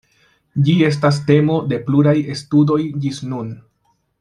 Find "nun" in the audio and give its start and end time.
3.35-3.55